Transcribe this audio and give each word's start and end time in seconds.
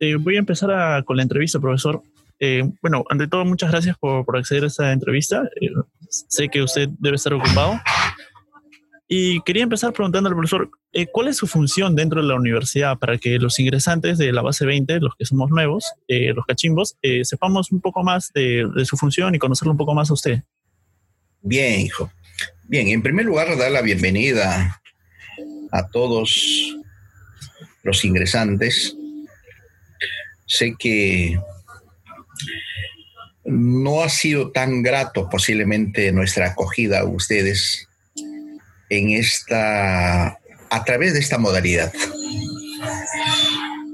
Eh, 0.00 0.16
voy 0.16 0.36
a 0.36 0.40
empezar 0.40 1.04
con 1.04 1.16
la 1.16 1.22
entrevista, 1.22 1.58
profesor. 1.58 2.02
Eh, 2.40 2.62
bueno, 2.80 3.04
ante 3.10 3.26
todo, 3.26 3.44
muchas 3.44 3.70
gracias 3.70 3.96
por, 3.98 4.24
por 4.24 4.36
acceder 4.36 4.64
a 4.64 4.68
esta 4.68 4.92
entrevista. 4.92 5.42
Eh, 5.60 5.70
sé 6.08 6.48
que 6.48 6.62
usted 6.62 6.88
debe 6.98 7.16
estar 7.16 7.34
ocupado. 7.34 7.80
Y 9.08 9.40
quería 9.40 9.62
empezar 9.62 9.92
preguntando 9.94 10.28
al 10.28 10.34
profesor, 10.34 10.70
¿cuál 11.12 11.28
es 11.28 11.38
su 11.38 11.46
función 11.46 11.96
dentro 11.96 12.20
de 12.20 12.28
la 12.28 12.34
universidad 12.34 12.98
para 12.98 13.16
que 13.16 13.38
los 13.38 13.58
ingresantes 13.58 14.18
de 14.18 14.32
la 14.32 14.42
base 14.42 14.66
20, 14.66 15.00
los 15.00 15.14
que 15.16 15.24
somos 15.24 15.48
nuevos, 15.50 15.86
los 16.06 16.44
cachimbos, 16.44 16.98
sepamos 17.22 17.72
un 17.72 17.80
poco 17.80 18.02
más 18.02 18.30
de, 18.34 18.68
de, 18.76 18.84
su 18.84 18.98
función 18.98 19.34
y 19.34 19.38
conocerlo 19.38 19.72
un 19.72 19.78
poco 19.78 19.94
más 19.94 20.10
a 20.10 20.12
usted? 20.12 20.42
Bien, 21.40 21.80
hijo. 21.80 22.12
Bien, 22.64 22.88
en 22.88 23.02
primer 23.02 23.24
lugar, 23.24 23.56
dar 23.56 23.72
la 23.72 23.80
bienvenida 23.80 24.78
a 25.72 25.88
todos 25.88 26.76
los 27.82 28.04
ingresantes. 28.04 28.97
Sé 30.48 30.74
que 30.78 31.38
no 33.44 34.02
ha 34.02 34.08
sido 34.08 34.50
tan 34.50 34.82
grato 34.82 35.28
posiblemente 35.28 36.10
nuestra 36.12 36.48
acogida 36.48 37.00
a 37.00 37.04
ustedes 37.04 37.88
en 38.90 39.10
esta 39.10 40.38
a 40.70 40.84
través 40.84 41.14
de 41.14 41.20
esta 41.20 41.38
modalidad. 41.38 41.92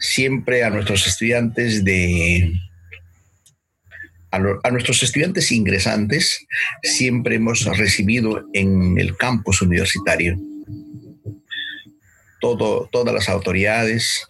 Siempre 0.00 0.64
a 0.64 0.70
nuestros 0.70 1.06
estudiantes 1.06 1.84
de 1.84 2.52
a, 4.30 4.70
nuestros 4.70 5.02
estudiantes 5.02 5.52
ingresantes 5.52 6.46
siempre 6.82 7.36
hemos 7.36 7.64
recibido 7.76 8.44
en 8.52 8.98
el 8.98 9.16
campus 9.16 9.62
universitario 9.62 10.36
todo, 12.40 12.88
todas 12.92 13.14
las 13.14 13.28
autoridades, 13.28 14.26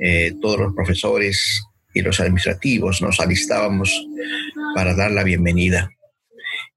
eh, 0.00 0.34
todos 0.40 0.58
los 0.58 0.74
profesores 0.74 1.62
y 1.94 2.02
los 2.02 2.20
administrativos 2.20 3.02
nos 3.02 3.20
alistábamos 3.20 4.06
para 4.74 4.94
dar 4.94 5.10
la 5.10 5.24
bienvenida. 5.24 5.90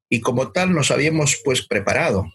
Y 0.10 0.20
como 0.22 0.52
tal 0.52 0.74
nos 0.74 0.92
habíamos 0.92 1.42
pues 1.44 1.66
preparado. 1.66 2.26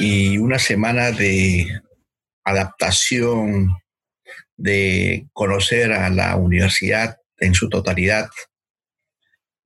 Y 0.00 0.38
una 0.38 0.58
semana 0.58 1.10
de 1.10 1.80
adaptación, 2.44 3.76
de 4.56 5.26
conocer 5.32 5.92
a 5.92 6.10
la 6.10 6.36
universidad 6.36 7.16
en 7.38 7.54
su 7.54 7.68
totalidad, 7.68 8.28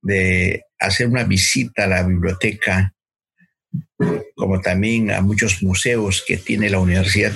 de 0.01 0.63
hacer 0.79 1.07
una 1.07 1.23
visita 1.23 1.83
a 1.83 1.87
la 1.87 2.03
biblioteca, 2.03 2.93
como 4.35 4.61
también 4.61 5.11
a 5.11 5.21
muchos 5.21 5.61
museos 5.63 6.23
que 6.25 6.37
tiene 6.37 6.69
la 6.69 6.79
universidad. 6.79 7.33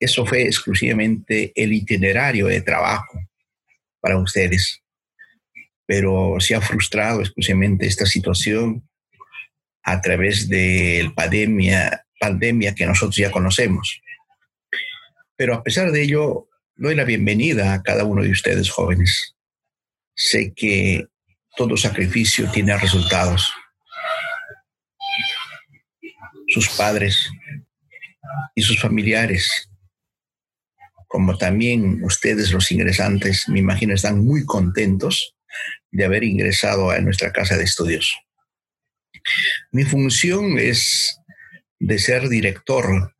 Eso 0.00 0.24
fue 0.24 0.42
exclusivamente 0.42 1.52
el 1.54 1.72
itinerario 1.72 2.46
de 2.46 2.60
trabajo 2.60 3.20
para 4.00 4.18
ustedes. 4.18 4.82
Pero 5.86 6.36
se 6.38 6.54
ha 6.54 6.60
frustrado 6.60 7.20
exclusivamente 7.20 7.86
esta 7.86 8.06
situación 8.06 8.88
a 9.82 10.00
través 10.00 10.48
de 10.48 11.02
la 11.04 11.14
pandemia, 11.14 12.04
pandemia 12.20 12.74
que 12.74 12.86
nosotros 12.86 13.16
ya 13.16 13.30
conocemos. 13.30 14.00
Pero 15.36 15.54
a 15.54 15.62
pesar 15.62 15.90
de 15.90 16.02
ello, 16.02 16.48
doy 16.76 16.94
la 16.94 17.04
bienvenida 17.04 17.72
a 17.72 17.82
cada 17.82 18.04
uno 18.04 18.22
de 18.22 18.30
ustedes 18.30 18.70
jóvenes. 18.70 19.34
Sé 20.14 20.52
que 20.54 21.06
todo 21.56 21.76
sacrificio 21.76 22.50
tiene 22.50 22.76
resultados. 22.76 23.52
Sus 26.48 26.68
padres 26.70 27.30
y 28.54 28.62
sus 28.62 28.80
familiares, 28.80 29.68
como 31.08 31.36
también 31.38 32.04
ustedes 32.04 32.52
los 32.52 32.70
ingresantes, 32.70 33.48
me 33.48 33.58
imagino 33.58 33.94
están 33.94 34.24
muy 34.24 34.44
contentos 34.44 35.34
de 35.90 36.04
haber 36.04 36.22
ingresado 36.22 36.90
a 36.90 37.00
nuestra 37.00 37.32
casa 37.32 37.56
de 37.56 37.64
estudios. 37.64 38.14
Mi 39.72 39.84
función 39.84 40.58
es 40.58 41.18
de 41.80 41.98
ser 41.98 42.28
director, 42.28 43.14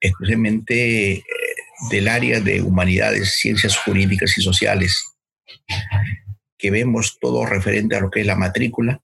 exclusivamente 0.00 1.24
del 1.90 2.08
área 2.08 2.40
de 2.40 2.60
humanidades, 2.60 3.36
ciencias 3.36 3.76
jurídicas 3.78 4.36
y 4.36 4.42
sociales, 4.42 5.02
que 6.58 6.70
vemos 6.70 7.18
todo 7.20 7.46
referente 7.46 7.96
a 7.96 8.00
lo 8.00 8.10
que 8.10 8.20
es 8.20 8.26
la 8.26 8.36
matrícula, 8.36 9.00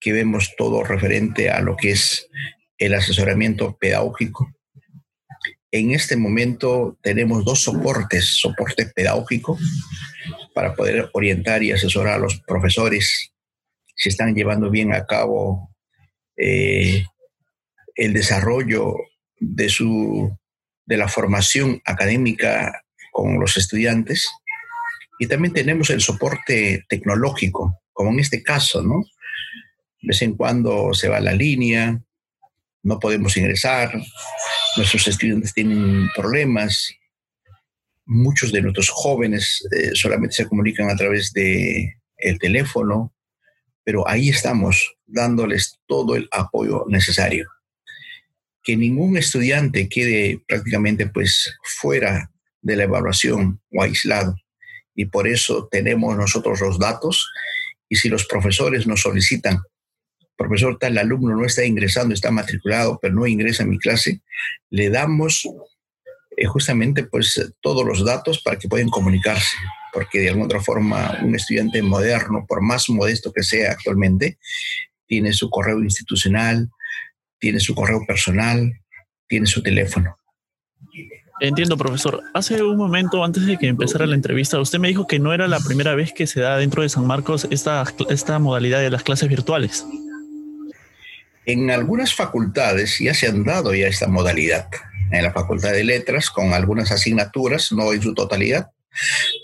que 0.00 0.12
vemos 0.12 0.54
todo 0.56 0.82
referente 0.82 1.50
a 1.50 1.60
lo 1.60 1.76
que 1.76 1.92
es 1.92 2.28
el 2.78 2.94
asesoramiento 2.94 3.76
pedagógico. 3.76 4.55
En 5.76 5.90
este 5.90 6.16
momento 6.16 6.96
tenemos 7.02 7.44
dos 7.44 7.62
soportes, 7.62 8.38
soporte 8.40 8.86
pedagógico 8.86 9.58
para 10.54 10.74
poder 10.74 11.10
orientar 11.12 11.62
y 11.62 11.70
asesorar 11.70 12.14
a 12.14 12.18
los 12.18 12.40
profesores 12.40 13.30
si 13.94 14.08
están 14.08 14.34
llevando 14.34 14.70
bien 14.70 14.94
a 14.94 15.04
cabo 15.04 15.74
eh, 16.38 17.04
el 17.94 18.14
desarrollo 18.14 18.94
de 19.38 19.68
su 19.68 20.34
de 20.86 20.96
la 20.96 21.08
formación 21.08 21.82
académica 21.84 22.82
con 23.12 23.38
los 23.38 23.58
estudiantes 23.58 24.30
y 25.18 25.26
también 25.26 25.52
tenemos 25.52 25.90
el 25.90 26.00
soporte 26.00 26.86
tecnológico, 26.88 27.82
como 27.92 28.12
en 28.12 28.20
este 28.20 28.42
caso, 28.42 28.82
¿no? 28.82 29.04
De 30.00 30.08
vez 30.08 30.22
en 30.22 30.36
cuando 30.36 30.94
se 30.94 31.08
va 31.08 31.20
la 31.20 31.32
línea, 31.32 32.00
no 32.82 32.98
podemos 32.98 33.36
ingresar, 33.36 33.92
nuestros 34.76 35.06
estudiantes 35.08 35.54
tienen 35.54 36.08
problemas, 36.14 36.92
muchos 38.04 38.52
de 38.52 38.62
nuestros 38.62 38.88
jóvenes 38.90 39.66
eh, 39.72 39.90
solamente 39.94 40.36
se 40.36 40.46
comunican 40.46 40.90
a 40.90 40.96
través 40.96 41.32
de 41.32 41.94
el 42.18 42.38
teléfono, 42.38 43.12
pero 43.84 44.08
ahí 44.08 44.28
estamos 44.28 44.96
dándoles 45.06 45.78
todo 45.86 46.16
el 46.16 46.28
apoyo 46.32 46.84
necesario 46.88 47.48
que 48.66 48.76
ningún 48.76 49.16
estudiante 49.16 49.88
quede 49.88 50.42
prácticamente 50.44 51.06
pues 51.06 51.56
fuera 51.62 52.32
de 52.60 52.74
la 52.74 52.82
evaluación 52.82 53.60
o 53.70 53.80
aislado. 53.80 54.34
Y 54.92 55.04
por 55.04 55.28
eso 55.28 55.68
tenemos 55.70 56.16
nosotros 56.16 56.60
los 56.60 56.76
datos 56.76 57.30
y 57.88 57.94
si 57.94 58.08
los 58.08 58.26
profesores 58.26 58.88
nos 58.88 59.02
solicitan, 59.02 59.60
profesor 60.36 60.78
tal 60.78 60.98
alumno 60.98 61.34
no 61.34 61.44
está 61.44 61.64
ingresando, 61.64 62.14
está 62.14 62.30
matriculado, 62.30 62.98
pero 63.00 63.14
no 63.14 63.26
ingresa 63.26 63.62
a 63.62 63.66
mi 63.66 63.78
clase, 63.78 64.20
le 64.70 64.90
damos 64.90 65.48
eh, 66.36 66.46
justamente 66.46 67.04
pues 67.04 67.52
todos 67.60 67.84
los 67.84 68.04
datos 68.04 68.40
para 68.42 68.58
que 68.58 68.68
puedan 68.68 68.88
comunicarse, 68.88 69.56
porque 69.92 70.20
de 70.20 70.28
alguna 70.28 70.46
otra 70.46 70.60
forma 70.60 71.18
un 71.22 71.34
estudiante 71.34 71.82
moderno, 71.82 72.44
por 72.46 72.60
más 72.60 72.88
modesto 72.88 73.32
que 73.32 73.42
sea 73.42 73.72
actualmente, 73.72 74.38
tiene 75.06 75.32
su 75.32 75.48
correo 75.48 75.82
institucional, 75.82 76.68
tiene 77.38 77.60
su 77.60 77.74
correo 77.74 78.00
personal, 78.06 78.72
tiene 79.28 79.46
su 79.46 79.62
teléfono. 79.62 80.16
Entiendo, 81.38 81.76
profesor. 81.76 82.22
Hace 82.32 82.62
un 82.62 82.78
momento, 82.78 83.22
antes 83.22 83.44
de 83.44 83.58
que 83.58 83.68
empezara 83.68 84.06
la 84.06 84.14
entrevista, 84.14 84.58
usted 84.58 84.78
me 84.78 84.88
dijo 84.88 85.06
que 85.06 85.18
no 85.18 85.34
era 85.34 85.46
la 85.46 85.60
primera 85.60 85.94
vez 85.94 86.12
que 86.12 86.26
se 86.26 86.40
da 86.40 86.56
dentro 86.56 86.82
de 86.82 86.88
San 86.88 87.06
Marcos 87.06 87.46
esta, 87.50 87.84
esta 88.08 88.38
modalidad 88.38 88.80
de 88.80 88.90
las 88.90 89.02
clases 89.02 89.28
virtuales. 89.28 89.86
En 91.46 91.70
algunas 91.70 92.14
facultades 92.14 92.98
ya 92.98 93.14
se 93.14 93.28
han 93.28 93.44
dado 93.44 93.74
ya 93.74 93.86
esta 93.86 94.08
modalidad. 94.08 94.68
En 95.12 95.22
la 95.22 95.32
Facultad 95.32 95.72
de 95.72 95.84
Letras, 95.84 96.30
con 96.30 96.52
algunas 96.52 96.90
asignaturas, 96.90 97.72
no 97.72 97.92
en 97.92 98.02
su 98.02 98.12
totalidad, 98.14 98.70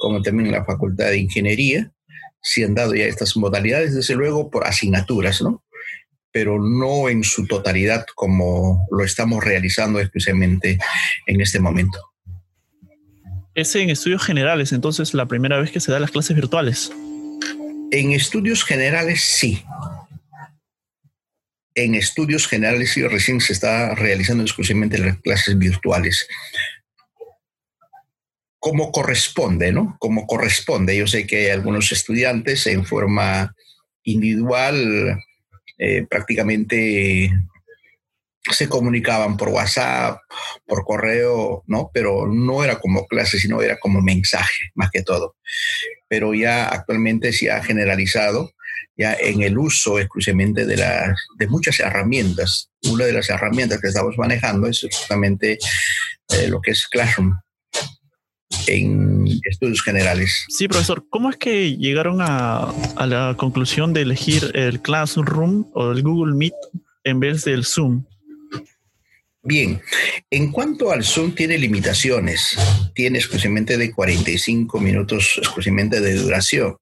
como 0.00 0.20
también 0.20 0.46
en 0.48 0.52
la 0.52 0.64
Facultad 0.64 1.06
de 1.06 1.18
Ingeniería, 1.18 1.90
se 2.42 2.64
han 2.64 2.74
dado 2.74 2.94
ya 2.94 3.04
estas 3.04 3.36
modalidades, 3.36 3.94
desde 3.94 4.16
luego 4.16 4.50
por 4.50 4.66
asignaturas, 4.66 5.40
¿no? 5.40 5.62
pero 6.32 6.58
no 6.60 7.08
en 7.08 7.22
su 7.22 7.46
totalidad 7.46 8.06
como 8.14 8.86
lo 8.90 9.04
estamos 9.04 9.44
realizando 9.44 10.00
especialmente 10.00 10.78
en 11.26 11.40
este 11.40 11.60
momento. 11.60 11.98
Es 13.54 13.76
en 13.76 13.90
estudios 13.90 14.24
generales, 14.24 14.72
entonces, 14.72 15.12
la 15.12 15.26
primera 15.26 15.60
vez 15.60 15.70
que 15.70 15.80
se 15.80 15.92
da 15.92 16.00
las 16.00 16.10
clases 16.10 16.34
virtuales. 16.34 16.90
En 17.90 18.12
estudios 18.12 18.64
generales, 18.64 19.20
sí. 19.22 19.62
En 21.74 21.94
estudios 21.94 22.46
generales, 22.46 22.92
sí, 22.92 23.02
recién 23.06 23.40
se 23.40 23.52
está 23.52 23.94
realizando 23.94 24.42
exclusivamente 24.42 24.98
las 24.98 25.18
clases 25.20 25.58
virtuales. 25.58 26.28
Como 28.58 28.92
corresponde, 28.92 29.72
¿no? 29.72 29.96
Como 29.98 30.26
corresponde. 30.26 30.96
Yo 30.96 31.06
sé 31.06 31.26
que 31.26 31.50
algunos 31.50 31.90
estudiantes 31.90 32.66
en 32.66 32.84
forma 32.84 33.54
individual 34.04 35.18
eh, 35.78 36.06
prácticamente 36.08 37.32
se 38.50 38.68
comunicaban 38.68 39.36
por 39.36 39.48
WhatsApp, 39.48 40.20
por 40.66 40.84
correo, 40.84 41.62
¿no? 41.66 41.90
Pero 41.94 42.26
no 42.26 42.64
era 42.64 42.78
como 42.78 43.06
clase, 43.06 43.38
sino 43.38 43.62
era 43.62 43.78
como 43.78 44.00
mensaje, 44.00 44.70
más 44.74 44.90
que 44.90 45.02
todo. 45.02 45.36
Pero 46.08 46.34
ya 46.34 46.68
actualmente 46.68 47.32
se 47.32 47.50
ha 47.50 47.62
generalizado 47.62 48.52
ya 48.96 49.14
en 49.14 49.42
el 49.42 49.58
uso 49.58 49.98
exclusivamente 49.98 50.66
de, 50.66 50.76
las, 50.76 51.16
de 51.38 51.46
muchas 51.46 51.80
herramientas. 51.80 52.70
Una 52.90 53.06
de 53.06 53.12
las 53.12 53.30
herramientas 53.30 53.80
que 53.80 53.88
estamos 53.88 54.16
manejando 54.18 54.66
es 54.66 54.80
justamente 54.82 55.58
eh, 56.30 56.48
lo 56.48 56.60
que 56.60 56.72
es 56.72 56.86
Classroom 56.88 57.34
en 58.66 59.26
estudios 59.44 59.82
generales. 59.82 60.44
Sí, 60.48 60.68
profesor, 60.68 61.06
¿cómo 61.08 61.30
es 61.30 61.36
que 61.36 61.76
llegaron 61.76 62.18
a, 62.20 62.70
a 62.96 63.06
la 63.06 63.34
conclusión 63.36 63.92
de 63.92 64.02
elegir 64.02 64.50
el 64.54 64.80
Classroom 64.80 65.66
o 65.74 65.92
el 65.92 66.02
Google 66.02 66.34
Meet 66.34 66.54
en 67.04 67.20
vez 67.20 67.44
del 67.44 67.64
Zoom? 67.64 68.04
Bien, 69.44 69.80
en 70.30 70.52
cuanto 70.52 70.92
al 70.92 71.02
Zoom 71.02 71.34
tiene 71.34 71.58
limitaciones, 71.58 72.56
tiene 72.94 73.18
exclusivamente 73.18 73.76
de 73.76 73.90
45 73.90 74.78
minutos 74.78 75.34
exclusivamente 75.36 76.00
de 76.00 76.14
duración 76.14 76.76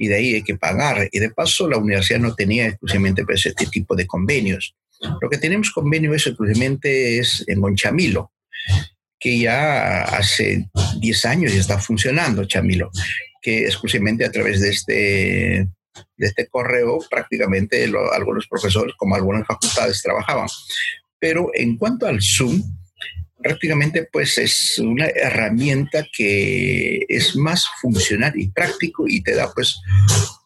y 0.00 0.08
de 0.08 0.14
ahí 0.14 0.34
hay 0.36 0.42
que 0.42 0.56
pagar. 0.56 1.10
Y 1.12 1.18
de 1.18 1.28
paso 1.28 1.68
la 1.68 1.76
universidad 1.76 2.20
no 2.20 2.34
tenía 2.34 2.68
exclusivamente 2.68 3.22
pues, 3.22 3.44
este 3.44 3.66
tipo 3.66 3.94
de 3.94 4.06
convenios. 4.06 4.74
Lo 5.20 5.28
que 5.28 5.36
tenemos 5.36 5.70
convenio 5.70 6.14
es 6.14 6.26
exclusivamente 6.26 7.18
es 7.18 7.44
en 7.46 7.60
Chamilo, 7.76 8.32
que 9.18 9.38
ya 9.38 10.00
hace 10.04 10.70
10 11.00 11.24
años 11.26 11.52
ya 11.52 11.60
está 11.60 11.78
funcionando 11.78 12.46
Chamilo, 12.46 12.90
que 13.42 13.64
exclusivamente 13.66 14.24
a 14.24 14.32
través 14.32 14.62
de 14.62 14.70
este, 14.70 15.68
de 16.16 16.26
este 16.26 16.46
correo 16.46 17.00
prácticamente 17.10 17.92
algunos 18.14 18.46
profesores 18.48 18.94
como 18.96 19.16
algunas 19.16 19.46
facultades 19.46 20.00
trabajaban. 20.00 20.48
Pero 21.18 21.50
en 21.52 21.76
cuanto 21.76 22.06
al 22.06 22.22
Zoom, 22.22 22.62
prácticamente 23.42 24.08
pues 24.12 24.38
es 24.38 24.78
una 24.78 25.06
herramienta 25.06 26.06
que 26.16 27.00
es 27.08 27.36
más 27.36 27.66
funcional 27.80 28.32
y 28.36 28.48
práctico 28.48 29.04
y 29.06 29.22
te 29.22 29.34
da 29.34 29.50
pues 29.52 29.78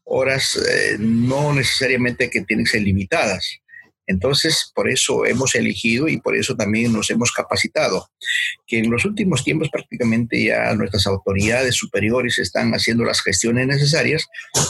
horas 0.05 0.57
eh, 0.57 0.97
no 0.99 1.53
necesariamente 1.53 2.31
que 2.31 2.43
tienen 2.43 2.65
que 2.65 2.73
ser 2.73 2.83
limitadas. 2.83 3.59
Entonces, 4.07 4.71
por 4.75 4.91
eso 4.91 5.25
hemos 5.25 5.55
elegido 5.55 6.09
y 6.09 6.21
por 6.21 6.37
eso 6.37 6.55
también 6.55 6.93
nos 6.93 7.11
hemos 7.11 7.33
capacitado, 7.33 8.11
que 8.67 8.81
en 8.81 8.91
los 8.91 9.07
últimos 9.07 9.43
tiempos 9.43 9.71
prácticamente 9.71 10.45
ya 10.45 10.75
nuestras 10.75 11.07
autoridades 11.07 11.75
superiores 11.75 12.39
están 12.39 12.73
haciendo 12.73 13.05
las 13.05 13.23
gestiones 13.23 13.67
necesarias 13.67 14.27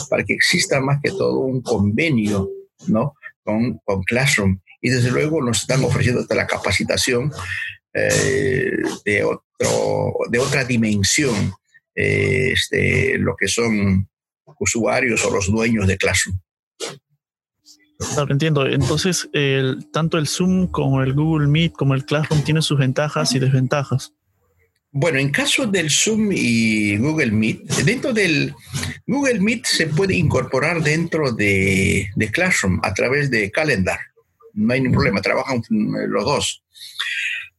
para 0.09 0.23
que 0.23 0.33
exista 0.33 0.79
más 0.79 0.99
que 1.03 1.09
todo 1.09 1.39
un 1.39 1.61
convenio, 1.61 2.49
¿no? 2.87 3.13
Con, 3.43 3.77
con 3.83 4.01
Classroom 4.03 4.59
y 4.85 4.89
desde 4.89 5.09
luego 5.09 5.41
nos 5.41 5.61
están 5.61 5.83
ofreciendo 5.83 6.21
hasta 6.21 6.35
la 6.35 6.45
capacitación 6.45 7.31
eh, 7.95 8.71
de, 9.05 9.23
otro, 9.23 10.13
de 10.29 10.39
otra 10.39 10.63
dimensión, 10.63 11.53
eh, 11.95 12.51
este, 12.53 13.17
lo 13.17 13.35
que 13.35 13.47
son 13.47 14.09
usuarios 14.59 15.23
o 15.25 15.31
los 15.31 15.51
dueños 15.51 15.87
de 15.87 15.97
Classroom. 15.97 16.39
Claro, 17.97 18.31
entiendo. 18.31 18.65
Entonces, 18.67 19.29
el, 19.31 19.89
tanto 19.91 20.17
el 20.17 20.27
Zoom 20.27 20.67
como 20.67 21.01
el 21.01 21.13
Google 21.13 21.47
Meet 21.47 21.73
como 21.73 21.93
el 21.93 22.05
Classroom 22.05 22.43
tienen 22.43 22.61
sus 22.61 22.77
ventajas 22.77 23.33
y 23.33 23.39
desventajas. 23.39 24.13
Bueno, 24.91 25.17
en 25.17 25.29
caso 25.31 25.65
del 25.65 25.89
Zoom 25.89 26.31
y 26.31 26.97
Google 26.97 27.31
Meet, 27.31 27.63
dentro 27.83 28.13
del 28.13 28.53
Google 29.07 29.39
Meet 29.39 29.65
se 29.65 29.87
puede 29.87 30.15
incorporar 30.15 30.81
dentro 30.81 31.31
de, 31.31 32.09
de 32.15 32.31
Classroom 32.31 32.79
a 32.83 32.93
través 32.93 33.29
de 33.31 33.51
Calendar 33.51 33.99
no 34.55 34.73
hay 34.73 34.81
ningún 34.81 34.95
problema, 34.95 35.21
trabajan 35.21 35.61
los 36.07 36.25
dos. 36.25 36.63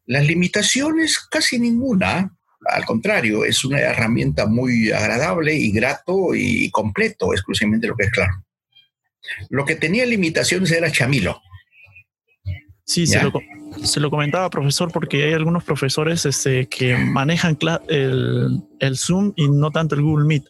Las 0.06 0.26
limitaciones, 0.26 1.18
casi 1.30 1.58
ninguna, 1.58 2.36
al 2.64 2.84
contrario, 2.84 3.44
es 3.44 3.64
una 3.64 3.80
herramienta 3.80 4.46
muy 4.46 4.90
agradable 4.92 5.54
y 5.54 5.70
grato 5.72 6.34
y 6.34 6.70
completo, 6.70 7.32
exclusivamente 7.32 7.86
lo 7.86 7.96
que 7.96 8.04
es 8.04 8.10
claro. 8.10 8.44
Lo 9.50 9.64
que 9.64 9.74
tenía 9.74 10.06
limitaciones 10.06 10.70
era 10.70 10.90
Chamilo. 10.90 11.40
Sí, 12.84 13.04
se 13.06 13.20
lo, 14.00 14.10
comentaba, 14.10 14.48
profesor, 14.48 14.92
porque 14.92 15.24
hay 15.24 15.32
algunos 15.32 15.64
profesores 15.64 16.24
este, 16.24 16.68
que 16.68 16.96
manejan 16.96 17.58
el, 17.88 18.62
el 18.78 18.96
Zoom 18.96 19.32
y 19.34 19.48
no 19.48 19.72
tanto 19.72 19.96
el 19.96 20.02
Google 20.02 20.26
Meet 20.26 20.44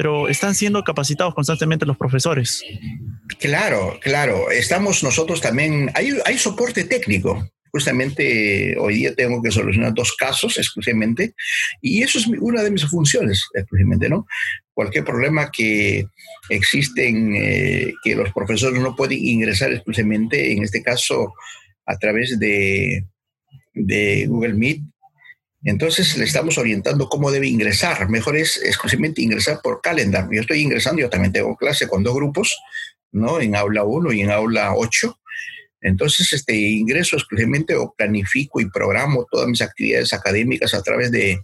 pero 0.00 0.28
están 0.28 0.54
siendo 0.54 0.82
capacitados 0.82 1.34
constantemente 1.34 1.84
los 1.84 1.98
profesores. 1.98 2.64
Claro, 3.38 3.98
claro. 4.00 4.50
Estamos 4.50 5.02
nosotros 5.02 5.42
también, 5.42 5.90
hay, 5.94 6.14
hay 6.24 6.38
soporte 6.38 6.84
técnico. 6.84 7.46
Justamente 7.72 8.76
hoy 8.78 8.94
día 8.96 9.14
tengo 9.14 9.42
que 9.42 9.50
solucionar 9.50 9.94
dos 9.94 10.14
casos 10.16 10.58
exclusivamente 10.58 11.34
y 11.80 12.02
eso 12.02 12.18
es 12.18 12.26
una 12.26 12.62
de 12.62 12.70
mis 12.70 12.84
funciones 12.84 13.46
exclusivamente, 13.54 14.08
¿no? 14.08 14.26
Cualquier 14.74 15.04
problema 15.04 15.50
que 15.50 16.06
existen, 16.48 17.34
eh, 17.36 17.92
que 18.02 18.14
los 18.14 18.32
profesores 18.32 18.80
no 18.80 18.96
pueden 18.96 19.18
ingresar 19.18 19.72
exclusivamente, 19.72 20.52
en 20.52 20.62
este 20.62 20.82
caso 20.82 21.34
a 21.86 21.96
través 21.98 22.38
de, 22.38 23.04
de 23.74 24.26
Google 24.26 24.54
Meet, 24.54 24.82
entonces 25.62 26.16
le 26.16 26.24
estamos 26.24 26.56
orientando 26.56 27.08
cómo 27.08 27.30
debe 27.30 27.46
ingresar. 27.46 28.08
Mejor 28.08 28.36
es 28.36 28.62
exclusivamente 28.64 29.22
ingresar 29.22 29.60
por 29.62 29.80
calendar. 29.80 30.28
Yo 30.30 30.40
estoy 30.40 30.60
ingresando, 30.60 31.02
yo 31.02 31.10
también 31.10 31.32
tengo 31.32 31.56
clase 31.56 31.86
con 31.86 32.02
dos 32.02 32.14
grupos, 32.14 32.58
¿no? 33.12 33.40
En 33.40 33.54
aula 33.54 33.84
1 33.84 34.12
y 34.12 34.22
en 34.22 34.30
aula 34.30 34.74
8. 34.74 35.19
Entonces, 35.80 36.32
este, 36.32 36.54
ingreso 36.54 37.16
exclusivamente 37.16 37.74
o 37.74 37.94
planifico 37.96 38.60
y 38.60 38.70
programo 38.70 39.26
todas 39.30 39.48
mis 39.48 39.62
actividades 39.62 40.12
académicas 40.12 40.74
a 40.74 40.82
través 40.82 41.10
de, 41.10 41.42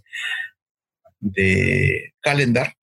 de 1.19 2.13
calendar 2.21 2.73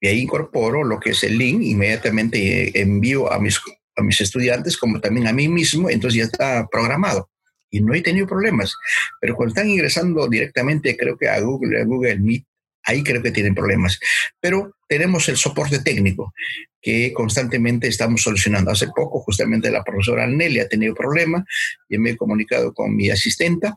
y 0.00 0.08
ahí 0.08 0.20
incorporo 0.20 0.82
lo 0.82 0.98
que 0.98 1.10
es 1.10 1.22
el 1.24 1.36
link, 1.36 1.62
inmediatamente 1.62 2.80
envío 2.80 3.30
a 3.30 3.38
mis, 3.38 3.60
a 3.96 4.02
mis 4.02 4.20
estudiantes 4.20 4.76
como 4.78 5.00
también 5.00 5.26
a 5.26 5.32
mí 5.32 5.46
mismo, 5.48 5.90
entonces 5.90 6.18
ya 6.18 6.24
está 6.24 6.66
programado 6.68 7.30
y 7.70 7.80
no 7.80 7.94
he 7.94 8.00
tenido 8.00 8.26
problemas. 8.26 8.74
Pero 9.20 9.36
cuando 9.36 9.54
están 9.54 9.68
ingresando 9.68 10.26
directamente, 10.26 10.96
creo 10.96 11.16
que 11.16 11.28
a 11.28 11.38
Google, 11.40 11.80
a 11.80 11.84
Google 11.84 12.18
Meet, 12.18 12.44
ahí 12.84 13.02
creo 13.02 13.22
que 13.22 13.30
tienen 13.30 13.54
problemas. 13.54 13.98
Pero 14.40 14.76
tenemos 14.88 15.28
el 15.28 15.36
soporte 15.36 15.80
técnico 15.80 16.32
que 16.80 17.12
constantemente 17.12 17.88
estamos 17.88 18.22
solucionando. 18.22 18.70
Hace 18.70 18.88
poco, 18.88 19.20
justamente 19.20 19.70
la 19.70 19.84
profesora 19.84 20.26
Nelly 20.26 20.60
ha 20.60 20.68
tenido 20.68 20.94
problemas 20.94 21.44
y 21.88 21.98
me 21.98 22.10
he 22.10 22.16
comunicado 22.16 22.72
con 22.72 22.96
mi 22.96 23.10
asistenta, 23.10 23.76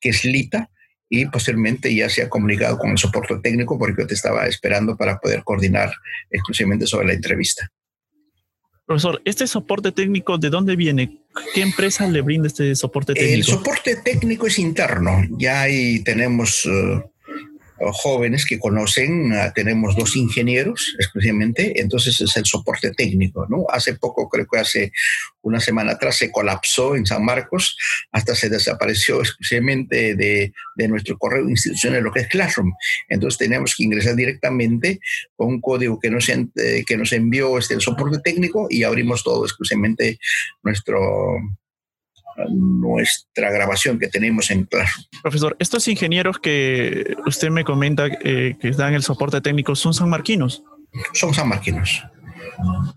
que 0.00 0.10
es 0.10 0.24
Lita, 0.24 0.70
y 1.08 1.26
posteriormente 1.26 1.92
ya 1.92 2.08
se 2.08 2.22
ha 2.22 2.28
comunicado 2.28 2.78
con 2.78 2.90
el 2.90 2.98
soporte 2.98 3.36
técnico 3.42 3.76
porque 3.76 4.02
yo 4.02 4.06
te 4.06 4.14
estaba 4.14 4.46
esperando 4.46 4.96
para 4.96 5.18
poder 5.18 5.42
coordinar 5.42 5.92
exclusivamente 6.30 6.86
sobre 6.86 7.08
la 7.08 7.14
entrevista. 7.14 7.68
Profesor, 8.86 9.20
¿este 9.24 9.46
soporte 9.46 9.92
técnico 9.92 10.38
de 10.38 10.50
dónde 10.50 10.76
viene? 10.76 11.20
¿Qué 11.54 11.62
empresa 11.62 12.08
le 12.08 12.22
brinda 12.22 12.46
este 12.46 12.74
soporte 12.74 13.14
técnico? 13.14 13.36
El 13.36 13.44
soporte 13.44 13.96
técnico 13.96 14.46
es 14.46 14.58
interno. 14.58 15.22
Ya 15.38 15.62
ahí 15.62 16.02
tenemos 16.02 16.66
eh, 16.66 17.02
jóvenes 17.92 18.44
que 18.44 18.58
conocen, 18.58 19.32
ah, 19.32 19.52
tenemos 19.54 19.96
dos 19.96 20.16
ingenieros 20.16 20.94
exclusivamente, 20.98 21.80
entonces 21.80 22.20
es 22.20 22.36
el 22.36 22.44
soporte 22.44 22.90
técnico. 22.92 23.46
Hace 23.70 23.94
poco, 23.94 24.28
creo 24.28 24.46
que 24.46 24.58
hace 24.58 24.92
una 25.42 25.60
semana 25.60 25.92
atrás, 25.92 26.16
se 26.16 26.30
colapsó 26.30 26.96
en 26.96 27.06
San 27.06 27.24
Marcos, 27.24 27.76
hasta 28.12 28.34
se 28.34 28.48
desapareció 28.48 29.20
exclusivamente 29.20 30.14
de, 30.14 30.52
de 30.76 30.88
nuestro 30.88 31.16
correo 31.18 31.48
institucional, 31.48 32.02
lo 32.02 32.12
que 32.12 32.20
es 32.20 32.28
Classroom. 32.28 32.72
Entonces 33.08 33.38
tenemos 33.38 33.74
que 33.74 33.84
ingresar 33.84 34.14
directamente 34.14 35.00
con 35.36 35.48
un 35.48 35.60
código 35.60 35.98
que 35.98 36.10
nos, 36.10 36.28
eh, 36.28 36.84
que 36.86 36.96
nos 36.96 37.12
envió 37.12 37.58
este, 37.58 37.74
el 37.74 37.80
soporte 37.80 38.18
técnico 38.18 38.66
y 38.68 38.82
abrimos 38.82 39.22
todo 39.22 39.44
exclusivamente 39.44 40.18
nuestro 40.62 41.00
nuestra 42.48 43.50
grabación 43.50 43.98
que 43.98 44.08
tenemos 44.08 44.50
en 44.50 44.64
claro. 44.64 44.88
Profesor, 45.22 45.56
estos 45.58 45.86
ingenieros 45.88 46.38
que 46.38 47.16
usted 47.26 47.50
me 47.50 47.64
comenta 47.64 48.06
eh, 48.06 48.56
que 48.60 48.70
dan 48.72 48.94
el 48.94 49.02
soporte 49.02 49.40
técnico, 49.40 49.74
¿son 49.74 49.94
sanmarquinos? 49.94 50.62
Son 51.12 51.34
sanmarquinos. 51.34 52.04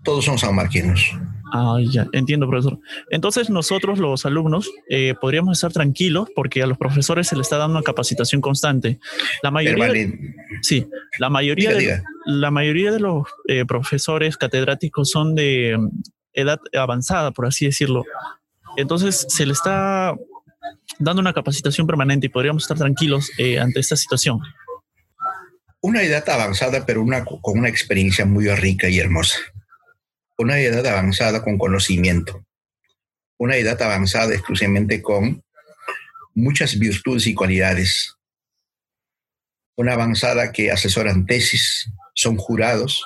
Todos 0.02 0.24
son 0.24 0.38
sanmarquinos. 0.38 1.12
Ah, 1.52 1.78
ya, 1.88 2.08
entiendo, 2.12 2.48
profesor. 2.48 2.80
Entonces 3.10 3.48
nosotros 3.48 4.00
los 4.00 4.26
alumnos 4.26 4.72
eh, 4.88 5.14
podríamos 5.20 5.56
estar 5.56 5.72
tranquilos 5.72 6.28
porque 6.34 6.62
a 6.62 6.66
los 6.66 6.76
profesores 6.76 7.28
se 7.28 7.36
les 7.36 7.46
está 7.46 7.58
dando 7.58 7.78
una 7.78 7.84
capacitación 7.84 8.40
constante. 8.40 8.98
La 9.40 9.52
mayoría, 9.52 10.12
sí, 10.62 10.88
la 11.18 11.30
mayoría, 11.30 11.72
de, 11.74 12.02
la 12.26 12.50
mayoría 12.50 12.90
de 12.90 12.98
los 12.98 13.28
eh, 13.46 13.64
profesores 13.66 14.36
catedráticos 14.36 15.10
son 15.10 15.36
de 15.36 15.76
mm, 15.78 15.90
edad 16.32 16.58
avanzada, 16.76 17.30
por 17.30 17.46
así 17.46 17.66
decirlo. 17.66 18.04
Entonces 18.76 19.26
se 19.28 19.46
le 19.46 19.52
está 19.52 20.14
dando 20.98 21.20
una 21.20 21.32
capacitación 21.32 21.86
permanente 21.86 22.26
y 22.26 22.30
podríamos 22.30 22.64
estar 22.64 22.78
tranquilos 22.78 23.30
eh, 23.38 23.58
ante 23.58 23.80
esta 23.80 23.96
situación. 23.96 24.40
Una 25.80 26.02
edad 26.02 26.28
avanzada, 26.28 26.86
pero 26.86 27.02
una, 27.02 27.24
con 27.24 27.58
una 27.58 27.68
experiencia 27.68 28.24
muy 28.24 28.48
rica 28.48 28.88
y 28.88 28.98
hermosa. 28.98 29.38
Una 30.38 30.58
edad 30.58 30.86
avanzada 30.86 31.42
con 31.42 31.58
conocimiento. 31.58 32.44
Una 33.38 33.56
edad 33.56 33.80
avanzada 33.82 34.32
exclusivamente 34.32 35.02
con 35.02 35.42
muchas 36.34 36.78
virtudes 36.78 37.26
y 37.26 37.34
cualidades. 37.34 38.14
Una 39.76 39.92
avanzada 39.92 40.52
que 40.52 40.70
asesoran 40.70 41.26
tesis, 41.26 41.90
son 42.14 42.36
jurados, 42.36 43.04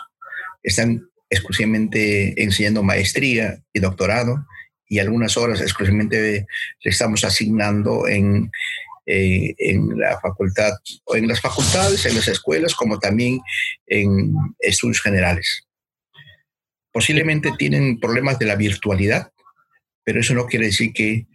están 0.62 1.08
exclusivamente 1.30 2.42
enseñando 2.42 2.82
maestría 2.82 3.62
y 3.72 3.80
doctorado 3.80 4.46
y 4.88 4.98
algunas 4.98 5.36
horas 5.36 5.60
exclusivamente 5.60 6.46
le 6.82 6.90
estamos 6.90 7.24
asignando 7.24 8.08
en, 8.08 8.50
eh, 9.06 9.54
en 9.58 9.98
la 9.98 10.18
facultad, 10.20 10.72
en 11.14 11.28
las 11.28 11.40
facultades, 11.40 12.04
en 12.06 12.14
las 12.14 12.28
escuelas, 12.28 12.74
como 12.74 12.98
también 12.98 13.40
en 13.86 14.34
estudios 14.58 15.00
generales. 15.00 15.66
Posiblemente 16.92 17.52
tienen 17.58 18.00
problemas 18.00 18.38
de 18.38 18.46
la 18.46 18.56
virtualidad, 18.56 19.32
pero 20.04 20.20
eso 20.20 20.34
no 20.34 20.46
quiere 20.46 20.66
decir 20.66 20.92
que 20.92 21.26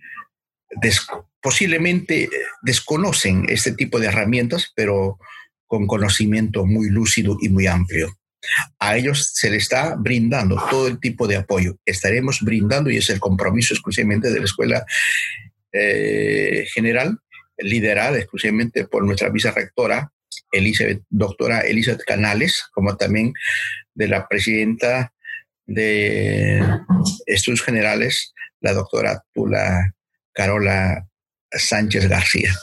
posiblemente 1.41 2.29
desconocen 2.63 3.45
este 3.49 3.73
tipo 3.73 3.99
de 3.99 4.07
herramientas, 4.07 4.71
pero 4.75 5.19
con 5.67 5.87
conocimiento 5.87 6.65
muy 6.65 6.89
lúcido 6.89 7.37
y 7.41 7.49
muy 7.49 7.67
amplio. 7.67 8.17
A 8.79 8.97
ellos 8.97 9.31
se 9.33 9.49
les 9.49 9.63
está 9.63 9.95
brindando 9.95 10.61
todo 10.69 10.87
el 10.87 10.99
tipo 10.99 11.27
de 11.27 11.37
apoyo. 11.37 11.77
Estaremos 11.85 12.39
brindando, 12.41 12.89
y 12.89 12.97
es 12.97 13.09
el 13.09 13.19
compromiso 13.19 13.73
exclusivamente 13.73 14.31
de 14.31 14.39
la 14.39 14.45
Escuela 14.45 14.85
eh, 15.71 16.65
General, 16.73 17.17
liderada 17.57 18.17
exclusivamente 18.17 18.85
por 18.85 19.05
nuestra 19.05 19.29
vicerrectora, 19.29 20.11
Elizabeth, 20.51 21.03
doctora 21.09 21.61
Elizabeth 21.61 22.03
Canales, 22.05 22.63
como 22.71 22.95
también 22.95 23.33
de 23.93 24.07
la 24.07 24.27
presidenta 24.27 25.13
de 25.65 26.63
Estudios 27.25 27.61
Generales, 27.61 28.33
la 28.59 28.73
doctora 28.73 29.23
Tula 29.33 29.93
Carola 30.33 31.07
Sánchez 31.51 32.07
García. 32.07 32.53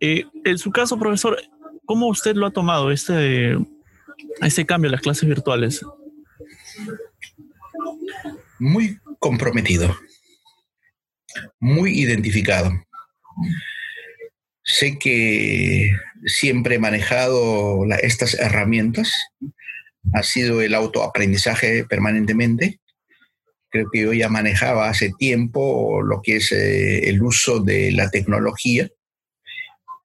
Eh, 0.00 0.24
en 0.44 0.58
su 0.58 0.70
caso, 0.70 0.98
profesor, 0.98 1.40
¿cómo 1.84 2.08
usted 2.08 2.34
lo 2.34 2.46
ha 2.46 2.50
tomado 2.50 2.90
este, 2.90 3.56
este 4.40 4.66
cambio 4.66 4.90
las 4.90 5.00
clases 5.00 5.28
virtuales? 5.28 5.84
Muy 8.58 8.98
comprometido, 9.18 9.96
muy 11.60 11.98
identificado. 11.98 12.72
Sé 14.62 14.98
que 14.98 15.90
siempre 16.24 16.76
he 16.76 16.78
manejado 16.78 17.84
estas 18.02 18.34
herramientas, 18.34 19.12
ha 20.12 20.22
sido 20.22 20.62
el 20.62 20.74
autoaprendizaje 20.74 21.84
permanentemente. 21.84 22.80
Creo 23.70 23.88
que 23.92 24.02
yo 24.02 24.12
ya 24.12 24.28
manejaba 24.28 24.88
hace 24.88 25.10
tiempo 25.18 26.02
lo 26.02 26.20
que 26.22 26.36
es 26.36 26.52
eh, 26.52 27.08
el 27.08 27.22
uso 27.22 27.60
de 27.60 27.92
la 27.92 28.10
tecnología, 28.10 28.88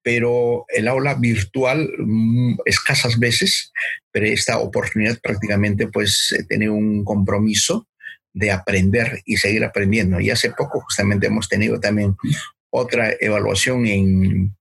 pero 0.02 0.66
el 0.70 0.88
aula 0.88 1.16
virtual 1.16 1.90
mm, 2.00 2.58
escasas 2.66 3.20
veces, 3.20 3.72
pero 4.12 4.26
esta 4.26 4.60
oportunidad 4.60 5.20
prácticamente 5.22 5.88
pues 5.88 6.36
tener 6.48 6.70
un 6.70 7.04
compromiso 7.04 7.88
de 8.34 8.52
aprender 8.52 9.22
y 9.26 9.38
seguir 9.38 9.64
aprendiendo. 9.64 10.20
Y 10.20 10.30
hace 10.30 10.52
poco 10.52 10.82
justamente 10.82 11.28
hemos 11.28 11.48
tenido 11.50 11.80
también 11.80 12.16
otra 12.70 13.12
evaluación 13.20 13.86
en, 13.88 14.56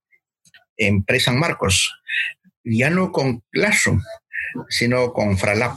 en 0.76 1.04
Pre 1.04 1.20
San 1.20 1.38
Marcos, 1.38 1.92
ya 2.64 2.90
no 2.90 3.12
con 3.12 3.42
Classroom, 3.50 4.02
sino 4.68 5.12
con 5.12 5.36
Fralab. 5.38 5.76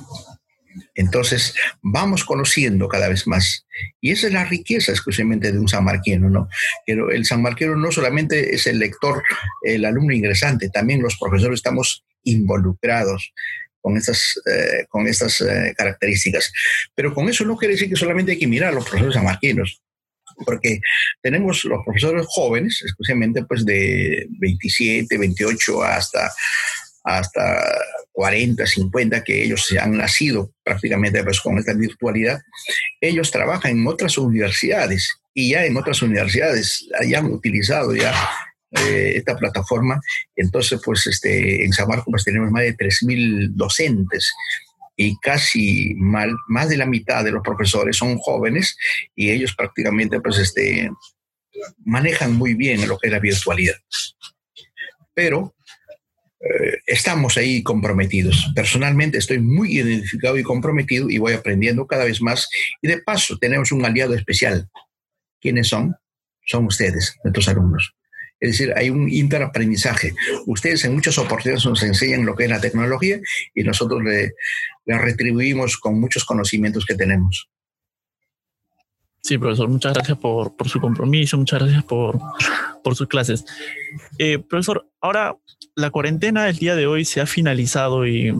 Entonces, 0.95 1.53
vamos 1.81 2.23
conociendo 2.23 2.87
cada 2.87 3.09
vez 3.09 3.27
más. 3.27 3.65
Y 3.99 4.11
esa 4.11 4.27
es 4.27 4.33
la 4.33 4.45
riqueza 4.45 4.91
exclusivamente 4.91 5.51
de 5.51 5.59
un 5.59 5.67
sanmarquino, 5.67 6.29
¿no? 6.29 6.47
Pero 6.85 7.11
el 7.11 7.25
sanmarquino 7.25 7.75
no 7.75 7.91
solamente 7.91 8.55
es 8.55 8.67
el 8.67 8.79
lector, 8.79 9.21
el 9.63 9.83
alumno 9.83 10.13
ingresante, 10.13 10.69
también 10.69 11.01
los 11.01 11.17
profesores 11.17 11.59
estamos 11.59 12.05
involucrados 12.23 13.33
con 13.81 13.97
estas, 13.97 14.39
eh, 14.45 14.85
con 14.89 15.07
estas 15.07 15.41
eh, 15.41 15.73
características. 15.75 16.51
Pero 16.95 17.13
con 17.13 17.27
eso 17.29 17.43
no 17.45 17.57
quiere 17.57 17.73
decir 17.73 17.89
que 17.89 17.95
solamente 17.95 18.33
hay 18.33 18.39
que 18.39 18.47
mirar 18.47 18.69
a 18.69 18.75
los 18.75 18.85
profesores 18.85 19.15
sanmarquinos 19.15 19.81
porque 20.45 20.79
tenemos 21.21 21.63
los 21.65 21.83
profesores 21.85 22.25
jóvenes, 22.27 22.81
especialmente 22.83 23.43
pues 23.43 23.65
de 23.65 24.27
27, 24.39 25.17
28 25.17 25.83
hasta, 25.83 26.31
hasta 27.03 27.63
40, 28.11 28.65
50, 28.65 29.23
que 29.23 29.43
ellos 29.43 29.67
han 29.79 29.97
nacido 29.97 30.53
prácticamente 30.63 31.23
pues, 31.23 31.39
con 31.39 31.57
esta 31.57 31.73
virtualidad, 31.73 32.41
ellos 32.99 33.31
trabajan 33.31 33.71
en 33.71 33.87
otras 33.87 34.17
universidades 34.17 35.09
y 35.33 35.51
ya 35.51 35.65
en 35.65 35.77
otras 35.77 36.01
universidades 36.01 36.87
hayan 36.99 37.27
utilizado 37.27 37.95
ya 37.95 38.13
eh, 38.71 39.13
esta 39.15 39.37
plataforma. 39.37 39.99
Entonces, 40.35 40.79
pues 40.83 41.05
este, 41.07 41.65
en 41.65 41.73
San 41.73 41.87
Marcos 41.87 42.23
tenemos 42.23 42.51
más 42.51 42.63
de 42.63 42.77
3.000 42.77 43.51
docentes 43.53 44.31
y 44.95 45.17
casi 45.19 45.93
más 45.95 46.69
de 46.69 46.77
la 46.77 46.85
mitad 46.85 47.23
de 47.23 47.31
los 47.31 47.43
profesores 47.43 47.97
son 47.97 48.17
jóvenes 48.17 48.77
y 49.15 49.31
ellos 49.31 49.55
prácticamente 49.55 50.19
pues 50.21 50.37
este, 50.37 50.91
manejan 51.83 52.33
muy 52.33 52.53
bien 52.53 52.87
lo 52.87 52.97
que 52.97 53.07
es 53.07 53.13
la 53.13 53.19
virtualidad. 53.19 53.75
Pero 55.13 55.55
eh, 56.39 56.77
estamos 56.85 57.37
ahí 57.37 57.61
comprometidos. 57.63 58.51
Personalmente 58.55 59.17
estoy 59.17 59.39
muy 59.39 59.77
identificado 59.77 60.37
y 60.37 60.43
comprometido 60.43 61.09
y 61.09 61.17
voy 61.17 61.33
aprendiendo 61.33 61.85
cada 61.85 62.05
vez 62.05 62.21
más. 62.21 62.49
Y 62.81 62.87
de 62.87 63.01
paso 63.01 63.37
tenemos 63.37 63.71
un 63.71 63.85
aliado 63.85 64.13
especial. 64.15 64.69
¿Quiénes 65.39 65.67
son? 65.67 65.95
Son 66.45 66.65
ustedes, 66.65 67.15
nuestros 67.23 67.47
alumnos. 67.47 67.95
Es 68.41 68.53
decir, 68.53 68.73
hay 68.75 68.89
un 68.89 69.07
interaprendizaje. 69.07 70.15
Ustedes 70.47 70.83
en 70.83 70.95
muchas 70.95 71.17
oportunidades 71.19 71.63
nos 71.65 71.83
enseñan 71.83 72.25
lo 72.25 72.35
que 72.35 72.45
es 72.45 72.49
la 72.49 72.59
tecnología 72.59 73.19
y 73.53 73.63
nosotros 73.63 74.01
le, 74.03 74.33
retribuimos 74.85 75.77
con 75.77 75.99
muchos 75.99 76.25
conocimientos 76.25 76.85
que 76.85 76.95
tenemos. 76.95 77.47
Sí, 79.21 79.37
profesor, 79.37 79.69
muchas 79.69 79.93
gracias 79.93 80.17
por, 80.17 80.55
su 80.65 80.81
compromiso, 80.81 81.37
muchas 81.37 81.59
gracias 81.59 81.83
por, 81.83 82.19
sus 82.95 83.07
clases. 83.07 83.45
Eh, 84.17 84.39
profesor, 84.39 84.89
ahora 84.99 85.37
la 85.75 85.91
cuarentena 85.91 86.45
del 86.45 86.57
día 86.57 86.75
de 86.75 86.87
hoy 86.87 87.05
se 87.05 87.21
ha 87.21 87.27
finalizado 87.27 88.07
y 88.07 88.33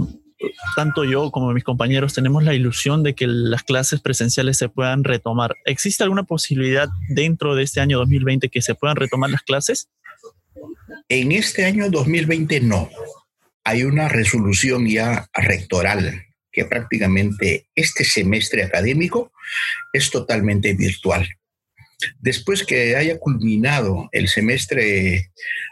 tanto 0.75 1.03
yo 1.03 1.31
como 1.31 1.53
mis 1.53 1.63
compañeros 1.63 2.13
tenemos 2.13 2.43
la 2.43 2.53
ilusión 2.53 3.03
de 3.03 3.15
que 3.15 3.27
las 3.27 3.63
clases 3.63 4.01
presenciales 4.01 4.57
se 4.57 4.69
puedan 4.69 5.03
retomar. 5.03 5.55
¿Existe 5.65 6.03
alguna 6.03 6.23
posibilidad 6.23 6.89
dentro 7.09 7.55
de 7.55 7.63
este 7.63 7.81
año 7.81 7.97
2020 7.99 8.49
que 8.49 8.61
se 8.61 8.75
puedan 8.75 8.95
retomar 8.95 9.29
las 9.29 9.41
clases? 9.41 9.89
En 11.09 11.31
este 11.31 11.65
año 11.65 11.89
2020 11.89 12.61
no. 12.61 12.89
Hay 13.63 13.83
una 13.83 14.07
resolución 14.07 14.87
ya 14.87 15.27
rectoral 15.33 16.25
que 16.51 16.65
prácticamente 16.65 17.67
este 17.75 18.03
semestre 18.03 18.63
académico 18.63 19.31
es 19.93 20.09
totalmente 20.09 20.73
virtual. 20.73 21.27
Después 22.19 22.65
que 22.65 22.95
haya 22.95 23.19
culminado 23.19 24.09
el 24.11 24.27
semestre 24.27 25.31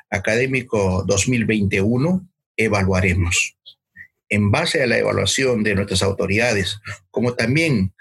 académico 0.10 1.04
2021, 1.08 2.28
evaluaremos. 2.56 3.56
En 4.30 4.52
base 4.52 4.84
a 4.84 4.88
la 4.88 4.98
evaluación 4.98 5.64
de 5.64 5.76
nuestras 5.76 6.04
autoridades, 6.04 6.80
como 7.12 7.34
también 7.34 7.94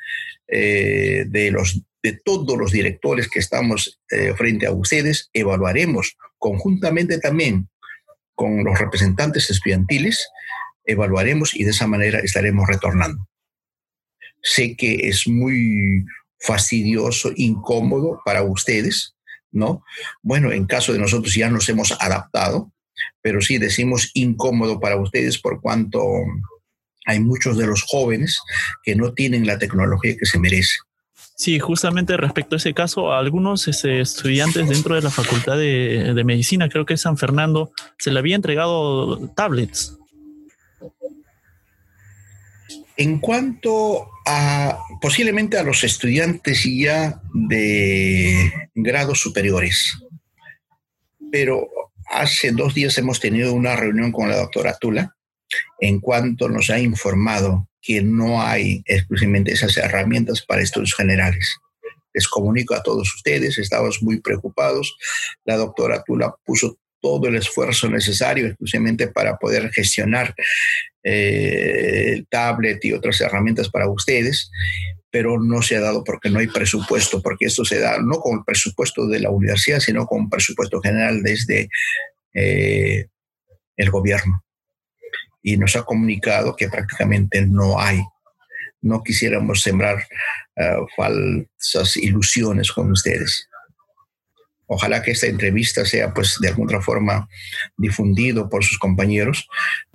eh, 0.47 1.25
de, 1.27 1.51
los, 1.51 1.81
de 2.03 2.19
todos 2.25 2.57
los 2.57 2.73
directores 2.73 3.29
que 3.29 3.39
estamos 3.39 4.01
eh, 4.11 4.35
frente 4.37 4.67
a 4.67 4.73
ustedes, 4.73 5.31
evaluaremos 5.33 6.17
conjuntamente 6.39 7.19
también 7.19 7.69
con 8.35 8.63
los 8.63 8.79
representantes 8.79 9.51
estudiantiles 9.51 10.29
evaluaremos 10.89 11.55
y 11.55 11.65
de 11.65 11.71
esa 11.71 11.87
manera 11.87 12.19
estaremos 12.19 12.67
retornando. 12.67 13.29
Sé 14.43 14.75
que 14.77 15.09
es 15.09 15.29
muy 15.29 16.05
fastidioso, 16.41 17.31
incómodo 17.37 18.21
para 18.25 18.43
ustedes, 18.43 19.15
¿no? 19.51 19.85
Bueno, 20.23 20.51
en 20.51 20.67
caso 20.67 20.93
de 20.93 20.99
nosotros 20.99 21.35
ya 21.35 21.51
nos 21.51 21.69
hemos 21.69 21.93
adaptado, 22.01 22.73
pero 23.21 23.41
sí 23.41 23.59
decimos 23.59 24.11
incómodo 24.15 24.81
para 24.81 25.01
ustedes 25.01 25.39
por 25.39 25.61
cuanto 25.61 26.03
hay 27.07 27.21
muchos 27.21 27.57
de 27.57 27.67
los 27.67 27.83
jóvenes 27.83 28.39
que 28.83 28.95
no 28.95 29.15
tienen 29.15 29.47
la 29.47 29.59
tecnología 29.59 30.17
que 30.19 30.27
se 30.27 30.39
merece. 30.39 30.75
Sí, 31.37 31.59
justamente 31.59 32.17
respecto 32.17 32.57
a 32.57 32.59
ese 32.59 32.75
caso, 32.75 33.13
a 33.13 33.21
algunos 33.21 33.69
este, 33.69 34.01
estudiantes 34.01 34.69
dentro 34.69 34.97
de 34.97 35.03
la 35.03 35.11
Facultad 35.11 35.57
de, 35.57 36.13
de, 36.13 36.25
Medicina, 36.25 36.69
creo 36.69 36.85
que 36.85 36.95
es 36.95 37.01
San 37.01 37.17
Fernando, 37.17 37.71
se 37.97 38.11
le 38.11 38.19
había 38.19 38.35
entregado 38.35 39.29
tablets 39.37 39.99
en 42.99 43.21
cuanto 43.21 44.11
a 44.27 44.77
posiblemente 45.01 45.57
a 45.57 45.63
los 45.63 45.85
estudiantes 45.85 46.65
ya 46.65 47.23
de 47.33 48.53
grados 48.75 49.21
superiores, 49.21 49.97
pero 51.31 51.69
hace 52.11 52.53
dos 52.53 52.75
días 52.75 52.97
hemos 52.99 53.21
tenido 53.21 53.53
una 53.53 53.77
reunión 53.77 54.13
con 54.13 54.29
la 54.29 54.37
doctora 54.37 54.77
Tula 54.79 55.15
en 55.81 56.01
cuanto 56.01 56.49
nos 56.49 56.71
ha 56.71 56.79
informado 56.79 57.69
que 57.81 58.03
no 58.03 58.43
hay 58.43 58.83
exclusivamente 58.87 59.53
esas 59.53 59.77
herramientas 59.77 60.45
para 60.45 60.63
estudios 60.63 60.95
generales. 60.95 61.57
Les 62.13 62.29
comunico 62.29 62.75
a 62.75 62.83
todos 62.83 63.15
ustedes, 63.15 63.59
estamos 63.59 64.03
muy 64.03 64.21
preocupados. 64.21 64.97
La 65.45 65.57
doctora 65.57 66.03
Tula 66.05 66.35
puso 66.45 66.79
todo 67.01 67.29
el 67.29 67.37
esfuerzo 67.37 67.89
necesario 67.89 68.47
exclusivamente 68.47 69.09
para 69.09 69.37
poder 69.37 69.71
gestionar 69.71 70.35
eh, 71.05 72.25
tablet 72.29 72.85
y 72.85 72.93
otras 72.93 73.21
herramientas 73.21 73.69
para 73.69 73.89
ustedes, 73.89 74.51
pero 75.19 75.41
no 75.41 75.63
se 75.63 75.77
ha 75.77 75.81
dado 75.81 76.05
porque 76.05 76.31
no 76.31 76.39
hay 76.39 76.47
presupuesto, 76.47 77.21
porque 77.21 77.47
esto 77.47 77.65
se 77.65 77.81
da 77.81 77.99
no 78.01 78.21
con 78.21 78.39
el 78.39 78.45
presupuesto 78.45 79.05
de 79.09 79.19
la 79.19 79.31
universidad, 79.31 79.81
sino 79.81 80.07
con 80.07 80.31
presupuesto 80.31 80.81
general 80.81 81.25
desde 81.25 81.69
eh, 82.33 83.07
el 83.77 83.91
gobierno. 83.91 84.45
Y 85.43 85.57
nos 85.57 85.75
ha 85.75 85.83
comunicado 85.83 86.55
que 86.55 86.69
prácticamente 86.69 87.45
no 87.45 87.81
hay. 87.81 88.01
No 88.81 89.03
quisiéramos 89.03 89.61
sembrar 89.61 90.07
eh, 90.55 90.77
falsas 90.97 91.97
ilusiones 91.97 92.71
con 92.71 92.93
ustedes. 92.93 93.48
Ojalá 94.69 95.03
que 95.03 95.13
esta 95.13 95.27
entrevista 95.27 95.85
sea, 95.85 96.13
pues, 96.13 96.37
de 96.41 96.49
alguna 96.49 96.81
forma 96.81 97.29
difundido 97.77 98.49
por 98.49 98.63
sus 98.63 98.79
compañeros, 98.79 99.49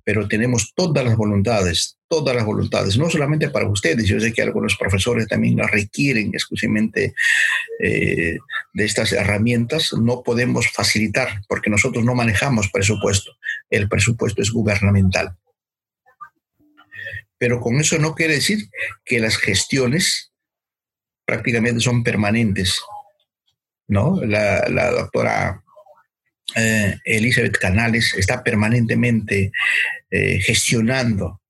pero 0.03 0.27
tenemos 0.27 0.73
todas 0.75 1.05
las 1.05 1.15
voluntades, 1.15 1.97
todas 2.09 2.35
las 2.35 2.45
voluntades, 2.45 2.97
no 2.97 3.09
solamente 3.09 3.49
para 3.49 3.69
ustedes, 3.69 4.05
yo 4.05 4.19
sé 4.19 4.33
que 4.33 4.41
algunos 4.41 4.75
profesores 4.75 5.27
también 5.27 5.57
requieren 5.59 6.27
exclusivamente 6.33 7.13
eh, 7.79 8.37
de 8.73 8.85
estas 8.85 9.13
herramientas, 9.13 9.93
no 9.93 10.21
podemos 10.23 10.69
facilitar 10.71 11.41
porque 11.47 11.69
nosotros 11.69 12.03
no 12.03 12.15
manejamos 12.15 12.69
presupuesto, 12.69 13.31
el 13.69 13.87
presupuesto 13.87 14.41
es 14.41 14.51
gubernamental. 14.51 15.37
Pero 17.37 17.59
con 17.59 17.79
eso 17.79 17.97
no 17.97 18.15
quiere 18.15 18.35
decir 18.35 18.69
que 19.05 19.19
las 19.19 19.37
gestiones 19.37 20.33
prácticamente 21.25 21.81
son 21.81 22.03
permanentes. 22.03 22.79
¿No? 23.93 24.19
La, 24.25 24.91
doctora 24.91 25.63
eh, 26.55 26.97
Elizabeth 27.05 27.57
Canales 27.57 28.15
está 28.17 28.43
permanentemente 28.43 29.51
eh, 30.09 30.39
gestionando, 30.41 31.41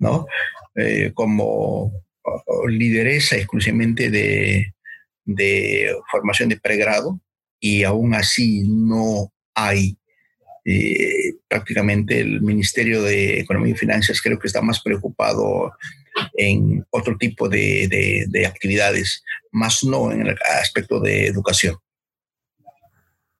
¿no? 0.00 0.26
Eh, 0.74 1.12
como 1.14 1.92
lideresa 2.68 3.36
exclusivamente 3.36 4.10
de, 4.10 4.72
formación 6.10 6.48
de 6.48 6.58
pregrado 6.58 7.20
y 7.60 7.84
aún 7.84 8.14
así 8.14 8.64
no 8.66 9.32
hay 9.54 9.96
prácticamente 11.48 12.20
el 12.20 12.40
Ministerio 12.40 13.02
de 13.02 13.40
Economía 13.40 13.74
y 13.74 13.76
Finanzas 13.76 14.20
creo 14.22 14.38
que 14.38 14.46
está 14.46 14.62
más 14.62 14.82
preocupado 14.82 15.72
en 16.34 16.84
otro 16.90 17.16
tipo 17.16 17.48
de, 17.48 18.46
actividades, 18.46 19.22
más 19.52 19.84
no 19.84 20.10
en 20.10 20.26
el 20.26 20.36
aspecto 20.60 21.00
de 21.00 21.26
educación. 21.26 21.76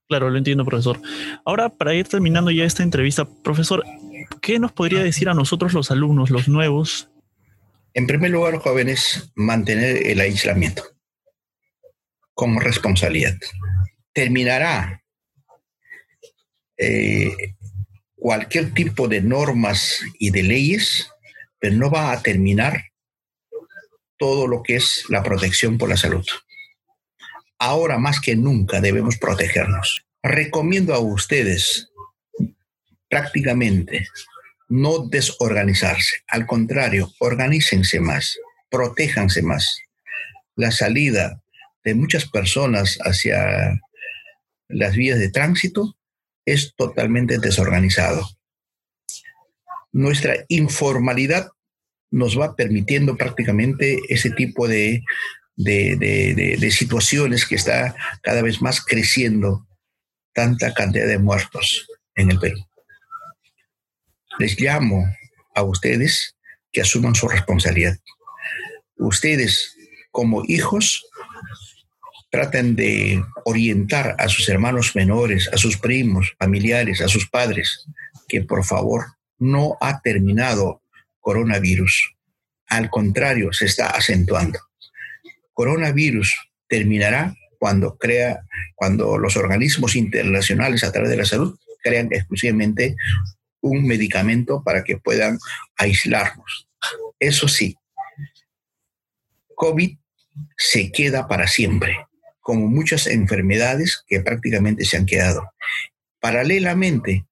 Claro, 0.08 0.30
lo 0.30 0.38
entiendo, 0.38 0.64
profesor. 0.64 1.00
Ahora, 1.44 1.70
para 1.70 1.94
ir 1.94 2.06
terminando 2.06 2.50
ya 2.50 2.64
esta 2.64 2.82
entrevista, 2.82 3.26
profesor, 3.42 3.84
¿qué 4.42 4.58
nos 4.58 4.72
podría 4.72 5.02
decir 5.02 5.28
a 5.28 5.34
nosotros 5.34 5.72
los 5.72 5.90
alumnos, 5.90 6.30
los 6.30 6.48
nuevos? 6.48 7.08
En 7.94 8.06
primer 8.06 8.30
lugar, 8.30 8.58
jóvenes, 8.58 9.32
mantener 9.34 10.06
el 10.06 10.20
aislamiento 10.20 10.82
como 12.34 12.60
responsabilidad. 12.60 13.36
Terminará 14.12 15.02
eh, 16.76 17.54
cualquier 18.16 18.74
tipo 18.74 19.08
de 19.08 19.22
normas 19.22 20.00
y 20.18 20.30
de 20.30 20.42
leyes 20.42 21.08
pero 21.64 21.76
no 21.76 21.90
va 21.90 22.12
a 22.12 22.20
terminar 22.20 22.90
todo 24.18 24.46
lo 24.46 24.62
que 24.62 24.76
es 24.76 25.06
la 25.08 25.22
protección 25.22 25.78
por 25.78 25.88
la 25.88 25.96
salud. 25.96 26.22
Ahora 27.66 27.96
más 27.96 28.20
que 28.20 28.36
nunca 28.36 28.82
debemos 28.82 29.16
protegernos. 29.16 30.04
Recomiendo 30.22 30.92
a 30.92 30.98
ustedes 30.98 31.90
prácticamente 33.08 34.06
no 34.68 35.08
desorganizarse. 35.08 36.16
Al 36.28 36.46
contrario, 36.46 37.10
organícense 37.20 38.00
más, 38.00 38.36
protéjanse 38.68 39.40
más. 39.40 39.78
La 40.56 40.72
salida 40.72 41.42
de 41.82 41.94
muchas 41.94 42.28
personas 42.28 42.98
hacia 43.00 43.80
las 44.68 44.94
vías 44.94 45.18
de 45.18 45.30
tránsito 45.30 45.96
es 46.44 46.74
totalmente 46.76 47.38
desorganizado. 47.38 48.28
Nuestra 49.90 50.44
informalidad 50.48 51.48
nos 52.10 52.38
va 52.38 52.56
permitiendo 52.56 53.16
prácticamente 53.16 54.00
ese 54.10 54.28
tipo 54.28 54.68
de, 55.56 55.96
de, 56.58 56.70
situaciones 56.70 57.46
que 57.46 57.54
está 57.54 57.94
cada 58.22 58.42
vez 58.42 58.60
más 58.60 58.84
creciendo 58.84 59.66
tanta 60.32 60.74
cantidad 60.74 61.06
de 61.06 61.18
muertos 61.18 61.86
en 62.16 62.30
el 62.30 62.38
Perú. 62.38 62.58
Les 64.38 64.60
llamo 64.60 65.04
a 65.54 65.62
ustedes 65.62 66.36
que 66.72 66.80
asuman 66.80 67.14
su 67.14 67.28
responsabilidad. 67.28 67.96
Ustedes 68.96 69.76
como 70.10 70.42
hijos 70.46 71.04
traten 72.30 72.74
de 72.74 73.24
orientar 73.44 74.16
a 74.18 74.28
sus 74.28 74.48
hermanos 74.48 74.96
menores, 74.96 75.48
a 75.52 75.56
sus 75.56 75.76
primos, 75.76 76.34
familiares, 76.36 77.00
a 77.00 77.06
sus 77.06 77.30
padres, 77.30 77.86
que 78.26 78.40
por 78.40 78.64
favor 78.64 79.06
no 79.38 79.76
ha 79.80 80.00
terminado 80.00 80.82
coronavirus. 81.20 82.14
Al 82.66 82.90
contrario, 82.90 83.52
se 83.52 83.66
está 83.66 83.90
acentuando. 83.90 84.58
Coronavirus 85.54 86.34
terminará 86.68 87.34
cuando 87.58 87.96
crea, 87.96 88.44
cuando 88.74 89.16
los 89.16 89.36
organismos 89.36 89.96
internacionales 89.96 90.84
a 90.84 90.92
través 90.92 91.10
de 91.10 91.16
la 91.16 91.24
salud 91.24 91.58
crean 91.82 92.08
exclusivamente 92.10 92.96
un 93.60 93.86
medicamento 93.86 94.62
para 94.62 94.84
que 94.84 94.98
puedan 94.98 95.38
aislarnos. 95.76 96.68
Eso 97.18 97.48
sí, 97.48 97.76
COVID 99.54 99.96
se 100.56 100.92
queda 100.92 101.26
para 101.28 101.46
siempre, 101.46 101.96
como 102.40 102.66
muchas 102.66 103.06
enfermedades 103.06 104.04
que 104.06 104.20
prácticamente 104.20 104.84
se 104.84 104.96
han 104.96 105.06
quedado. 105.06 105.50
Paralelamente, 106.20 107.26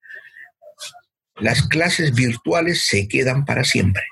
las 1.37 1.67
clases 1.67 2.15
virtuales 2.15 2.87
se 2.87 3.09
quedan 3.09 3.45
para 3.45 3.65
siempre. 3.65 4.05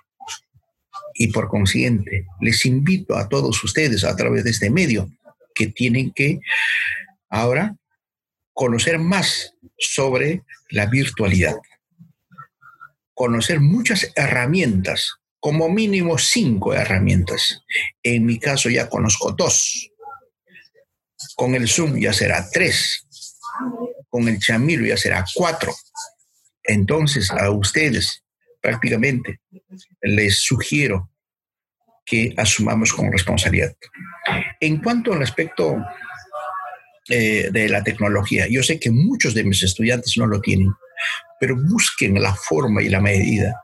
Y 1.14 1.28
por 1.28 1.48
consiguiente, 1.48 2.26
les 2.40 2.64
invito 2.66 3.16
a 3.16 3.28
todos 3.28 3.62
ustedes 3.64 4.04
a 4.04 4.14
través 4.16 4.44
de 4.44 4.50
este 4.50 4.70
medio 4.70 5.10
que 5.54 5.66
tienen 5.66 6.12
que 6.12 6.40
ahora 7.28 7.76
conocer 8.52 8.98
más 8.98 9.54
sobre 9.78 10.42
la 10.70 10.86
virtualidad. 10.86 11.56
Conocer 13.14 13.60
muchas 13.60 14.10
herramientas, 14.14 15.14
como 15.40 15.68
mínimo 15.68 16.18
cinco 16.18 16.74
herramientas. 16.74 17.62
En 18.02 18.24
mi 18.26 18.38
caso 18.38 18.70
ya 18.70 18.88
conozco 18.88 19.32
dos. 19.32 19.90
Con 21.34 21.54
el 21.54 21.68
Zoom 21.68 21.98
ya 21.98 22.12
será 22.12 22.48
tres. 22.50 23.06
Con 24.08 24.28
el 24.28 24.38
Chamilo 24.38 24.86
ya 24.86 24.96
será 24.96 25.24
cuatro 25.34 25.74
entonces, 26.64 27.30
a 27.30 27.50
ustedes 27.50 28.22
prácticamente 28.60 29.40
les 30.02 30.42
sugiero 30.42 31.10
que 32.04 32.34
asumamos 32.36 32.92
con 32.92 33.12
responsabilidad. 33.12 33.74
En 34.58 34.78
cuanto 34.78 35.12
al 35.12 35.22
aspecto 35.22 35.76
eh, 37.08 37.50
de 37.50 37.68
la 37.68 37.82
tecnología, 37.84 38.46
yo 38.48 38.62
sé 38.62 38.80
que 38.80 38.90
muchos 38.90 39.34
de 39.34 39.44
mis 39.44 39.62
estudiantes 39.62 40.16
no 40.16 40.26
lo 40.26 40.40
tienen, 40.40 40.72
pero 41.38 41.56
busquen 41.56 42.20
la 42.20 42.34
forma 42.34 42.82
y 42.82 42.88
la 42.88 43.00
medida, 43.00 43.62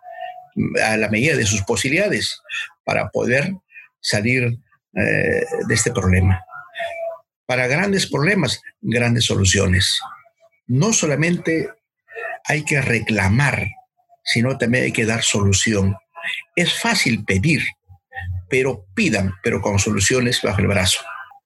a 0.84 0.96
la 0.96 1.08
medida 1.08 1.36
de 1.36 1.44
sus 1.44 1.62
posibilidades, 1.62 2.40
para 2.84 3.08
poder 3.10 3.52
salir 4.00 4.58
eh, 4.94 5.44
de 5.68 5.74
este 5.74 5.90
problema. 5.90 6.42
Para 7.46 7.66
grandes 7.66 8.06
problemas, 8.06 8.62
grandes 8.80 9.26
soluciones. 9.26 9.98
No 10.66 10.92
solamente 10.92 11.68
hay 12.44 12.64
que 12.64 12.80
reclamar, 12.80 13.68
sino 14.26 14.58
también 14.58 14.84
hay 14.84 14.92
que 14.92 15.06
dar 15.06 15.22
solución. 15.22 15.96
Es 16.54 16.74
fácil 16.74 17.24
pedir, 17.24 17.62
pero 18.50 18.86
pidan, 18.94 19.32
pero 19.42 19.62
con 19.62 19.78
soluciones 19.78 20.42
bajo 20.42 20.60
el 20.60 20.66
brazo. 20.66 21.00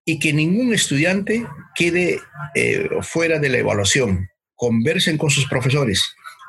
Y 0.04 0.18
que 0.18 0.32
ningún 0.32 0.72
estudiante 0.72 1.46
quede 1.74 2.20
eh, 2.54 2.88
fuera 3.02 3.38
de 3.38 3.50
la 3.50 3.58
evaluación. 3.58 4.28
Conversen 4.54 5.18
con 5.18 5.30
sus 5.30 5.46
profesores, 5.46 6.02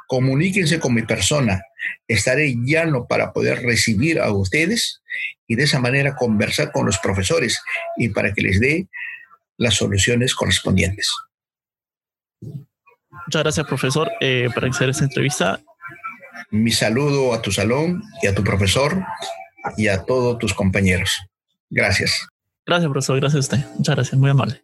comuníquense 0.07 0.79
con 0.79 0.93
mi 0.93 1.03
persona. 1.03 1.61
Estaré 2.07 2.55
llano 2.63 3.07
para 3.07 3.33
poder 3.33 3.61
recibir 3.61 4.19
a 4.19 4.31
ustedes 4.31 5.01
y 5.47 5.55
de 5.55 5.63
esa 5.63 5.79
manera 5.79 6.15
conversar 6.15 6.71
con 6.71 6.85
los 6.85 6.97
profesores 6.97 7.61
y 7.97 8.09
para 8.09 8.33
que 8.33 8.41
les 8.41 8.59
dé 8.59 8.87
las 9.57 9.75
soluciones 9.75 10.33
correspondientes. 10.33 11.11
Muchas 12.41 13.43
gracias, 13.43 13.67
profesor, 13.67 14.09
eh, 14.21 14.49
por 14.53 14.65
hacer 14.65 14.89
esta 14.89 15.03
entrevista. 15.03 15.61
Mi 16.49 16.71
saludo 16.71 17.33
a 17.33 17.41
tu 17.41 17.51
salón 17.51 18.03
y 18.21 18.27
a 18.27 18.35
tu 18.35 18.43
profesor 18.43 19.03
y 19.77 19.87
a 19.87 20.03
todos 20.03 20.37
tus 20.37 20.53
compañeros. 20.53 21.11
Gracias. 21.69 22.27
Gracias, 22.65 22.91
profesor. 22.91 23.19
Gracias 23.19 23.35
a 23.35 23.39
usted. 23.39 23.69
Muchas 23.77 23.95
gracias. 23.95 24.19
Muy 24.19 24.29
amable. 24.29 24.61